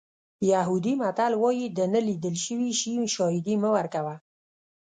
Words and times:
یهودي 0.51 0.93
متل 1.01 1.31
وایي 1.41 1.67
د 1.77 1.79
نه 1.93 1.99
لیدل 2.07 2.35
شوي 2.45 2.71
شي 2.79 2.91
شاهدي 3.15 3.55
مه 3.61 3.69
ورکوه. 3.75 4.15